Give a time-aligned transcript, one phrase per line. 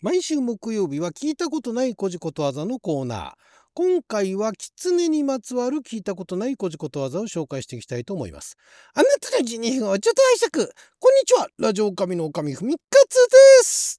[0.00, 3.32] 毎週木曜日は聞いたことないこじことわざのコーナー。
[3.74, 8.56] 今回は狐にまつわる聞いたことないこじことわざを紹介していきたいと思います。
[8.94, 10.72] あなたの12分をちょっと拝借。
[11.00, 11.48] こんにちは。
[11.58, 13.16] ラジオ神の神ふみかつ
[13.60, 13.98] です。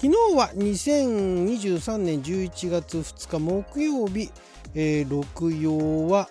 [0.00, 4.30] 昨日は2023年11月2日木曜日、
[4.74, 6.28] えー、六曜は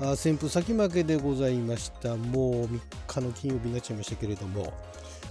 [0.00, 2.16] 旋風先負けでございました。
[2.16, 4.72] もう3日の金曜日になっちゃいましたけれども、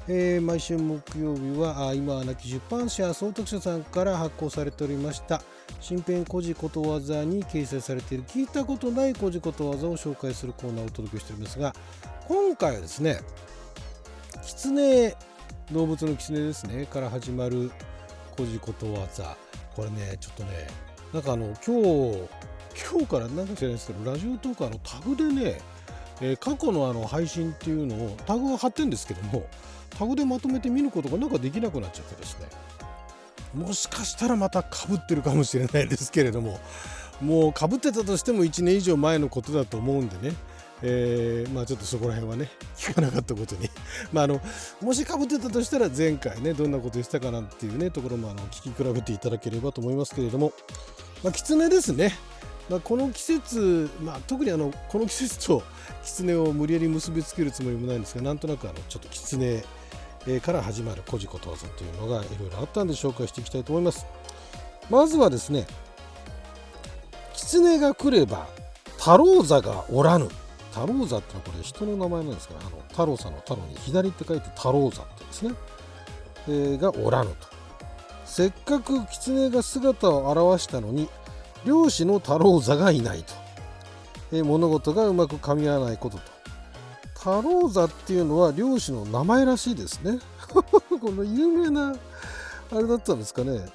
[0.09, 5.41] えー毎週木曜日はあ今は亡き出版社総徳社さんから発行されておりました
[5.81, 11.75] 新編古事ことわざに掲載されている聞いたことない古事ことわざを紹介するコーナーをお届けしておりますが
[12.27, 13.19] 今回はですね
[14.41, 15.15] 狐
[15.73, 17.69] 動物の狐ですねから始まる
[18.37, 19.35] 古事ことわざ
[19.75, 22.27] これねちょっとねなんかあの今日
[22.91, 25.61] 今日からなんか知らないですけどラジオトークあのタグでね、
[26.21, 29.47] えー過去のあの配信っていうのをタグが貼ってるんですけども
[29.97, 32.47] タグでまとめて見ることがなんかできなくなっちゃってですね。
[33.55, 36.59] もしかしたらまたかぶってるかもしれないですけれども
[37.21, 40.35] もうかぶってたとしても1年以上前のことだと思うんでね。
[40.83, 43.69] えーまあちょっとそこら辺はね 聞かなかったことに。
[44.13, 44.41] まああの
[44.81, 50.53] もしかぶってたとしたら前回ねどんなことしたかなっていうねところもあの聞き比べていただければと思いますけれども。
[51.23, 52.17] まあ狐ですね。
[52.69, 55.63] まあ、この季節、まあ、特にあのこの季節と
[56.03, 59.63] 狐を無理やり結びつけるつもりもないんですがなんとなくあのちょっと狐
[60.27, 64.05] えーから始まる古事ことわざというのがいろいろあったんで紹介していきたいと思います。
[64.89, 65.65] まずはですね
[67.33, 68.47] 狐が来れば
[68.97, 70.27] 太郎座がおらぬ。
[70.77, 75.55] 太郎座ってのはこれ人の名前なんですからあの太郎さんの太郎に左って書いて太郎座ってですね、
[76.47, 77.47] えーがおらぬと。
[78.25, 81.09] せっかく狐が姿を現したのに
[81.65, 83.33] 漁師の太郎座がいないと、
[84.33, 86.23] えー物事がうまく噛み合わないことと。
[87.15, 90.19] 太郎座っていうのは漁師の名前らしいですね。
[90.53, 91.95] この有名な
[92.71, 93.65] あれだったんですかね。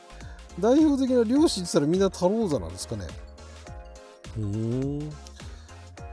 [0.61, 3.07] 代表的な漁師って言ったらみんな太郎座なんですかね。
[4.39, 5.12] うーん。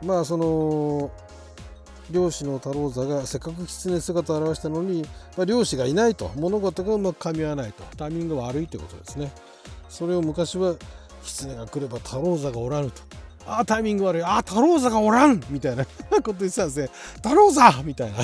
[0.03, 1.11] まあその
[2.11, 5.03] 漁師の太郎座がせっかく狐姿を現したのに、
[5.37, 6.31] まあ、漁師がいないと。
[6.35, 7.83] 物事がうまく噛み合わないと。
[7.97, 9.31] タイミングが悪いということですね。
[9.89, 10.75] それを昔は
[11.23, 13.01] 狐が来れば太郎座がおらぬと。
[13.45, 14.23] あータイミング悪い。
[14.23, 15.91] あー太郎座がおらんみたいなこ
[16.33, 16.89] と言ってたんですね。
[17.17, 18.17] 太郎座みたいな。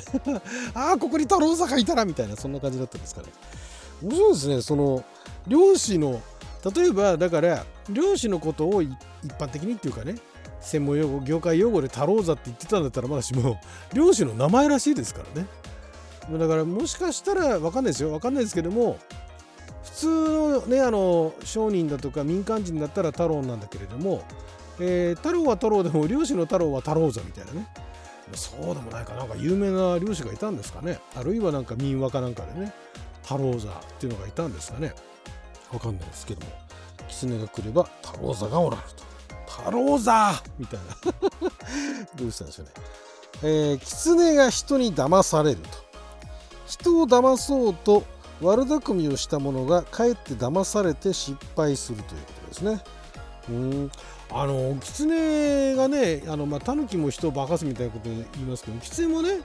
[0.74, 3.28] あーここに太郎座がいたらみたいなそんな感じだったんですかね。
[4.02, 4.62] 面白いですね。
[4.62, 5.04] その
[5.48, 6.22] 漁師の
[6.76, 8.92] 例えばだから漁師のことを一
[9.38, 10.16] 般的にっていうかね
[10.66, 13.60] 専門用語業界用語で太郎座って言ってたんだったらまだしも
[13.94, 15.48] 漁師の名前らしいですからね。
[16.40, 18.10] だからもしかしたら分かんないですよ。
[18.10, 18.98] 分かんないですけども
[19.84, 24.24] 普通のねあの商人だとか民間人だったら太郎なんだけれども、
[24.80, 27.68] えー太郎は太郎でも漁師の太郎は太郎座みたいなね。
[28.34, 31.00] そうでもないかなんか有名な漁師がいたんですかね。
[31.16, 32.74] あるいはなんか民話かなんかでね
[33.22, 34.96] 太郎座っていうのがいたんですかね。
[35.72, 36.52] わかんないですけども
[37.08, 39.05] 狐が来れば太郎座がおられると。
[39.58, 40.44] 太郎座。
[40.58, 41.12] みたいな。
[42.16, 42.72] どうしたんでしょうね、
[43.44, 45.68] えー、狐が人に騙されると。
[46.68, 48.04] 人を騙そうと
[48.42, 52.84] 悪巧みをした者がかえって騙されて失敗するということですね。
[53.50, 53.92] うん。
[54.32, 59.40] あの狐がねあのまあ狸も人を化かすみたいなこと言いますけど狐もね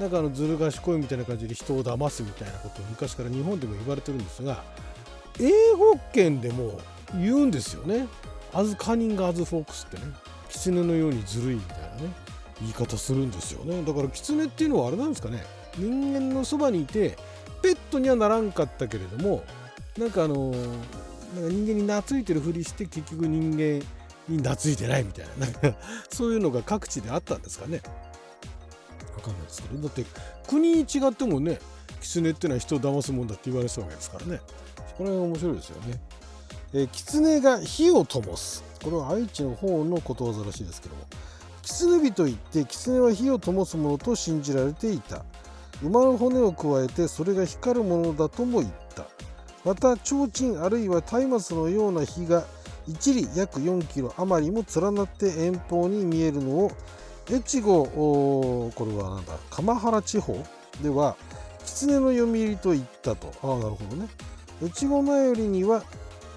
[0.00, 4.64] なんかあのずる賢いみたいな感じで人を騙すみたいなことを昔から日本でも言われてるんですが
[5.40, 6.80] 英語圏でも
[7.14, 8.06] 言うんですよね。
[8.54, 10.04] アズカニングアズフォックスってね
[10.48, 12.12] 狐のようにずるいみたいなね
[12.60, 13.82] 言い方するんですよね。
[13.82, 15.44] だから狐っていうのはあれなんですかね
[15.76, 17.16] 人間のそばにいて
[17.62, 19.42] ペットにはならんかったけれども
[19.98, 20.68] なんかあのなんか
[21.34, 23.84] 人間に懐いてるふりして結局人間
[24.28, 25.74] に懐いてないみたいななんか
[26.08, 27.82] そういうのが各地であったんですかね。
[29.16, 30.04] わかんないですけどだって
[30.46, 31.58] 国に違ってもね
[32.00, 34.40] 狐ってのは人を騙すもんだって言われてたわけですからね。
[34.96, 36.00] これが面白いですよね。
[36.76, 38.64] え狐が火を灯す。
[38.82, 41.02] これは愛知の方のことわざらしいですけども。
[41.62, 45.24] 狐火といって狐は火を灯すものと信じられていた。
[45.82, 49.06] 馬の骨を加えてそれが光るものだとも言った。
[49.64, 52.44] また提灯あるいは松明のような火が
[52.88, 56.72] 一里約4キロ余りも連なって遠方に見えるのを
[57.30, 60.36] 越後これはなんだ鎌原地方
[60.82, 61.16] では
[61.64, 63.32] 狐の読み入りと言ったと。
[63.42, 64.08] ああなるほどね。
[64.62, 65.84] 越後前よりには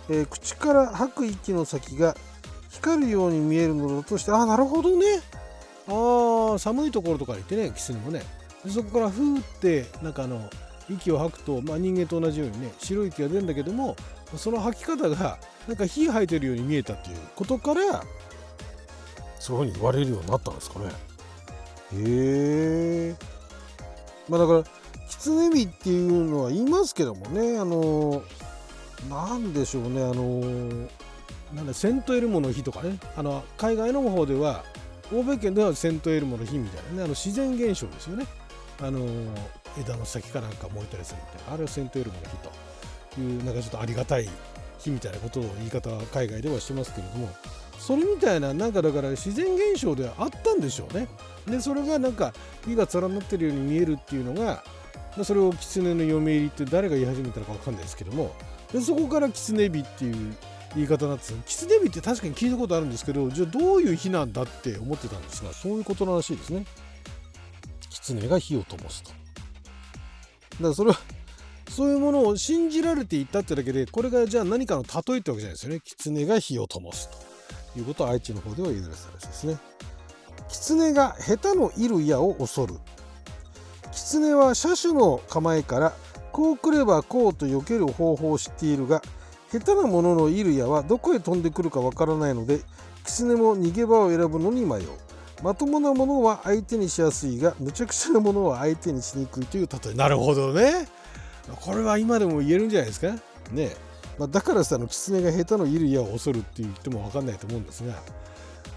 [0.10, 2.16] えー口から吐く息の先が
[2.70, 5.22] 光るように見えるのだとしてああなるほどね。
[5.88, 8.24] ああ寒いところとかに行ってね狐もね。
[8.64, 10.50] でそこからふーってなんかあの
[10.90, 13.96] 息を吐くと、まあ、人間と同じようにね白い息が出るんだけども
[14.36, 15.38] その吐き方が
[15.68, 18.04] なんか火吐いてるように見えたっていうことから
[19.40, 20.86] そういうふうに言われるようになったんですかね。
[21.94, 23.16] へえ
[24.30, 24.64] まあだから
[25.10, 28.24] 狐日っていうのは言いますけどもねあの
[29.10, 30.42] なんでしょうねあの
[31.54, 33.00] なんだセントエルモの日とかね。
[33.16, 34.64] あの海外の方では
[35.14, 36.98] 欧米圏ではセントエルモの日みたいなね。
[37.00, 38.26] あの自然現象ですよね。
[38.82, 39.06] あの
[39.80, 41.54] 枝の先かなんか燃えたりするみたいな。
[41.54, 42.52] あれはセントエルモの日と。
[43.20, 44.30] いうなんかちょっとありがたい
[44.78, 47.30] 日みたいなことを言い方は海外ではしてますけれども。
[47.80, 51.08] それみたいななんかだから自然現象ではあったんでしょうね。
[51.48, 52.34] でそれがなんか
[52.66, 54.64] 火が連なってるように見えるっていうのが
[55.24, 58.34] それを狐の嫁入りって誰が言い始めたのか分かんないですけども
[58.72, 60.36] でそこから狐日っていう
[60.76, 66.66] 言い方になんです狐日って確かに聞いたことあるんですけどじゃあどういう日なんだって思ってたんですがそういうことらしいですね。
[67.90, 69.10] 狐が火を灯すと。
[69.10, 69.18] だか
[70.60, 70.98] らそれは
[71.70, 75.82] そういうものを信じられていたってだけでこれがじゃあ何かの例えってわけじゃないですよね。
[75.84, 77.10] 狐が火を灯す
[77.74, 79.58] ということを愛知の方では言われてたらしいですね。
[80.50, 82.76] 狐が下手のいる矢を恐る。
[84.10, 85.94] 狐は車種の構えから
[86.32, 89.02] こう来ればこうと避ける方法を知っているが
[89.52, 92.62] 下手なもののいる矢はどこへ飛んでくるかわからないので
[93.06, 94.84] 狐も逃げ場を選ぶのに迷う。
[95.44, 99.94] まともなものは相手にしやすいがむちゃくちゃなものは相手にしにくいという例え。
[99.94, 100.88] なるほどね。
[101.62, 103.14] これは今でも言えるんじゃないですか？
[103.52, 103.76] ね
[104.18, 107.94] まあ、だからさあの狐が下手のいる矢を恐るって言っても分かんないと思うんですが。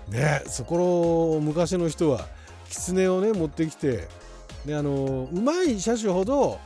[0.09, 2.27] ねそこの昔の人は
[2.69, 4.09] 狐をね持ってきて
[4.64, 6.58] であのうまい車種ほど、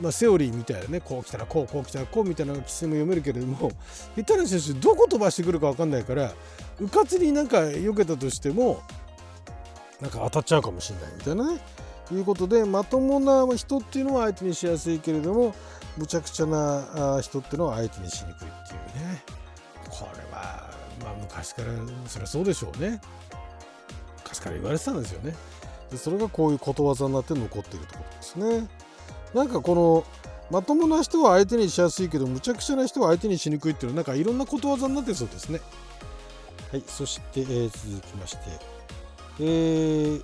[0.00, 2.64] まあ、セオリーみたいなねこう来たらこうこう来たらこうみたいな狐も
[2.94, 3.70] 読めるけれども
[4.16, 6.32] 下手な車種どこ飛ばしてくるか分かんないから
[6.80, 8.82] うかつになんか避けたとしても
[10.00, 11.60] なんか当たっちゃうかもしれないみたいなね
[12.12, 15.54] いうことでまともな人っていうのは相手にしやすいけれども
[15.96, 19.22] むちゃくちゃな人っていうのは相手にしにくいっていうね。
[19.88, 20.70] これは
[21.02, 21.68] まあ昔から
[22.06, 23.00] そりゃそうでしょうね。
[24.18, 25.34] 昔から言われてたんですよね。
[25.90, 28.68] でそれがこういうことわざになって残っているってことですね。
[29.34, 30.04] なんかこの
[30.50, 35.60] まともな人は相手にしやすいけどむちゃくちゃな人は相手にしにくいっていうのはなんかいろんなことわざになってそうですね。
[36.70, 38.38] はいそして、えー、続きまして。
[39.38, 40.22] えー、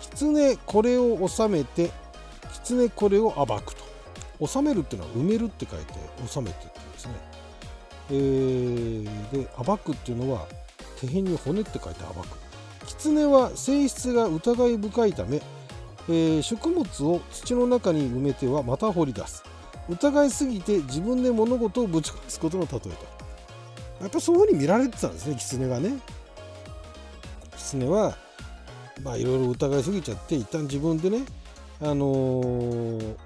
[0.00, 1.90] 狐これを収めて
[2.64, 3.90] 狐これを暴くと。
[4.46, 5.92] 収めるっていうのは埋めるって書いて
[6.26, 7.12] 収めてって言うんですね。
[8.10, 10.46] えー、で暴くっていうのは
[10.98, 12.49] 手辺に骨って書いて暴く。
[13.02, 15.40] 狐は性質が疑い深いため、
[16.08, 19.42] えー、食物を土の中に埋めてはまた掘り出す。
[19.88, 22.88] 疑いすぎて自分で物事をぶち壊すことの例えと。
[24.02, 25.98] やっぱそういうふうに見られてたんですね狐がね。
[27.56, 28.16] 狐は
[29.02, 31.24] まあいろいろ疑いすぎちゃって一旦自分でね
[31.80, 33.16] あのー、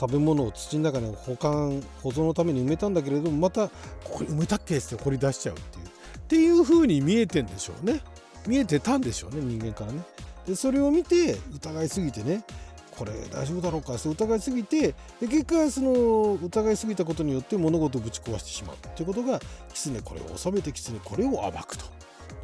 [0.00, 3.74] 食べ物を土の中に保管保存のために埋めたんだけれどもまたこ
[4.04, 5.84] こに埋めたっけって掘り出しちゃうっていう。
[5.86, 5.90] っ
[6.26, 8.00] ていう風に見えてんでしょうね。
[8.46, 10.02] 見えてたんでしょうね人間からね。
[10.46, 12.44] でそれを見て疑いすぎてね
[12.90, 18.76] これ大丈夫だろうかって疑いすぎてで結果その疑いすぎたことによって物事をぶち壊してしまう。
[18.94, 19.40] ということが
[19.72, 21.84] 狐これを収めて狐これを暴くと。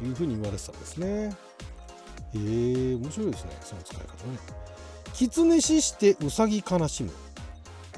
[0.03, 1.07] いうふうに言われてたんですね。
[1.07, 1.29] へ
[2.33, 4.39] え面白いですねその使い方ね。
[5.13, 7.11] 狐死してうさぎ悲しむ。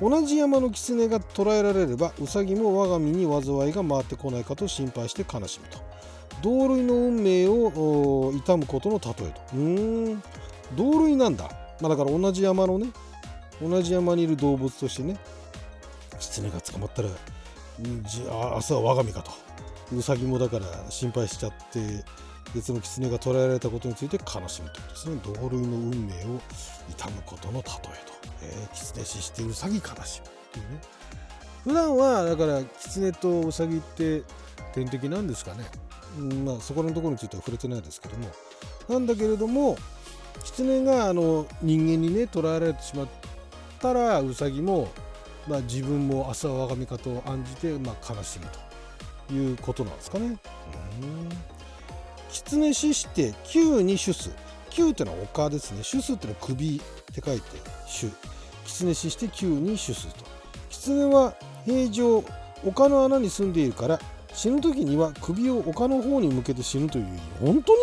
[0.01, 5.77] 同じ山の狐が捕らえられればうさぎも我が身に災いが回ってこないかと心配して悲しむと。
[6.43, 9.41] 同類の運命を悼むことの例えと。
[9.55, 10.23] うん。
[10.75, 11.49] 同類なんだ、
[11.81, 12.87] まあ、だから同じ山のね
[13.61, 15.17] 同じ山にいる動物としてね
[16.19, 17.09] 狐が捕まったら
[18.03, 19.31] じあ明日は我が身かと。
[19.95, 22.03] うさぎもだから心配しちゃって
[22.55, 25.19] 別の狐が捕らえられたことについて悲しむということですね。
[25.23, 26.39] 同類の運命を
[26.97, 27.73] 悼むことの例えと、
[28.41, 30.27] えー、狐死してうさぎ悲しむ。
[30.27, 30.81] っていうね。
[31.63, 34.23] 普段はだから狐とうさぎって
[34.73, 35.65] 天敵なんですかね、
[36.17, 38.27] まあ、そこのところについては触れてないですけども
[38.87, 39.77] なんだけれども
[40.43, 43.07] 狐があの人間にね捕らえられてしまっ
[43.79, 44.89] たらうさぎも、
[45.47, 48.45] まあ、自分も明日は我が身かと案じて、まあ、悲しむ
[49.27, 50.37] ということなんですかね。
[52.29, 54.31] 狐死して九に主す。
[54.69, 55.83] 九ってのは丘ですね。
[55.83, 56.81] 主すってのは首っ
[57.13, 57.43] て書いて
[57.85, 58.09] 主。
[58.65, 60.25] 狐死して九に主すと。
[60.69, 62.23] 狐は平常
[62.65, 63.99] 丘の穴に住んでいるから
[64.33, 67.19] 死ぬ時には首を丘の方に向けて死ぬという意味。
[67.39, 67.79] 本当に？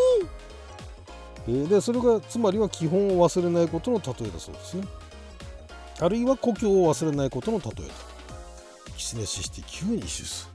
[1.48, 4.84] えー、でそれがつまりは基本を忘れないことの例えだそうですね。
[6.00, 7.94] あるいは故郷を忘れないことの例えだ。
[8.96, 10.50] 狐死して九に主す。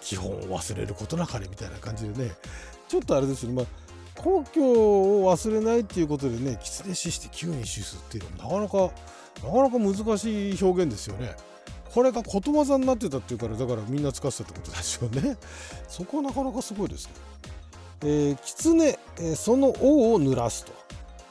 [0.00, 2.30] 基本を忘れることなかれみたいな感じでね
[2.86, 3.66] ちょっとあれですよね、まあ、
[4.14, 8.94] 故郷を忘れないっていうことでね狐死して急に死すっていうのはなかなか
[9.42, 11.34] なかなか難しい表現ですよね。
[11.96, 15.38] これがことわざになってたっていうからだからみんな使ってたってことでしょうね。
[15.88, 17.12] そこはなかなかすごいですね。
[18.02, 20.72] えー、狐、えー、その王を濡らすと。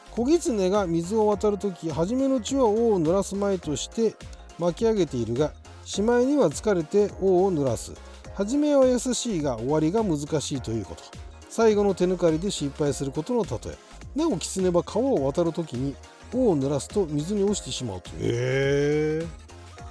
[0.09, 4.15] 小狐が水を渡る時初めのうちは王を濡らす前として
[4.57, 5.53] 巻き上げているが
[5.83, 7.93] しまいには疲れて王を濡らす。
[8.33, 11.03] 初めは優しいが終わりが難しいということ。
[11.47, 14.17] 最後の手抜かりで失敗することの例え。
[14.17, 15.95] なお狐は川を渡る時に
[16.33, 19.44] 王を濡らすと水に落ちてしまうとへえ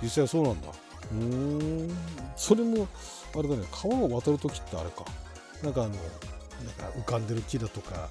[0.04, 0.68] 実際そうなんだ。
[1.12, 1.96] うん。
[2.36, 2.86] それも
[3.34, 3.64] あれだね。
[3.72, 5.04] 川を渡る時ってあれか。
[5.62, 8.08] なんかあのなんか浮かんでる木だとか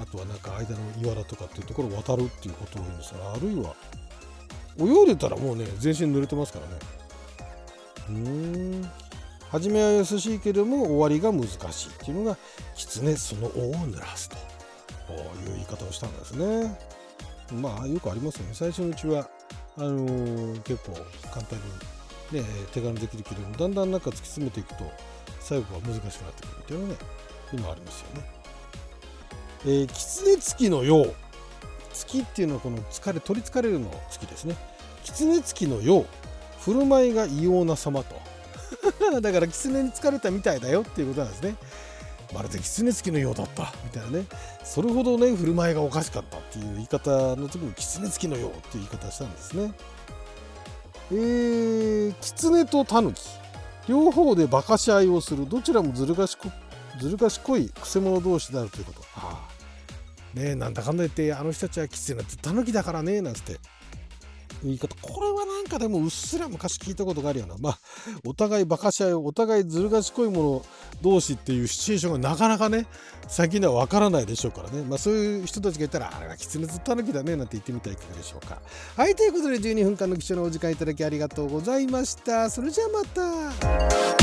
[0.00, 3.74] あとはなんか間の岩だとかっていうところを渡るっていうことを言うんですがあるいは
[4.78, 6.72] 泳いでたらもうね全身濡れてますからね。
[8.10, 8.90] うん。
[9.50, 12.36] 初めは優しいけれども終わりが難しいっていうのが
[12.76, 14.36] 狐その尾を濡らすと。
[15.12, 16.78] いう言い方をしたんですね。
[17.52, 18.50] まあよくありますよね。
[18.54, 19.28] 最初のうちは
[19.80, 20.94] あのー、結構
[21.30, 21.58] 簡単
[22.32, 24.84] にね手軽にできるけれどもだんだんなんか突き詰めていくと
[25.40, 26.94] 最後は難しくなってくるっていうね
[27.52, 28.24] 今ありますよね。
[29.64, 31.14] えー、狐つきのよう
[31.92, 34.56] 月っていうのはこの疲れ取りつかれるの月ですね。
[35.02, 36.06] 狐つきのよう
[36.60, 38.20] 振る舞いが異様な様と。
[39.20, 41.56] だから狐に疲れたみたいだよっていうことなんですね。
[42.32, 43.72] まるで狐つきのようだった。
[43.84, 44.26] みたいなね。
[44.64, 49.72] それほどね振る舞いがおかしかったっていう言い方の時に狐つきのようっていう言い方したんですね。
[51.12, 53.40] えー、狐と狸。
[53.88, 55.48] 両方で馬鹿し合いをする。
[55.48, 56.50] どちらもずる賢
[57.00, 63.58] ずる賢いくせ者同士であるということ、はあ、ねえなんだかんだ言ってあの人たちは狐って狸だからねなんつって。
[64.62, 64.94] 言い方。
[65.00, 67.56] これはかでもうっすら昔聞いたことがあるような。
[67.58, 67.78] まあ
[68.26, 70.62] お互いバカし合いお互いずる賢い者
[71.00, 72.86] 同士っていうシチュエーションがなかなかね
[73.28, 74.82] 最近ではわからないでしょうからね。
[74.82, 78.60] まあそういう人たちがいたらあれは狐ずっと狸だねなんて言ってみたらいかがでしょうか。
[78.96, 82.50] はいということで12分間の貴重なお時間いただきありがとうございました。
[82.50, 84.19] それじゃあまた。